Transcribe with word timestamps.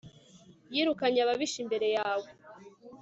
yirukanye 0.73 1.19
ababisha 1.21 1.57
imbere 1.63 1.87
yawe 1.97 2.27